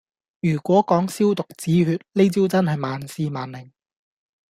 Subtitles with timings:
[0.41, 3.69] 如果講消毒止血，呢招真係萬試萬靈